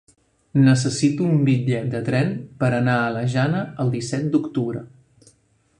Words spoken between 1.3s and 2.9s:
un bitllet de tren per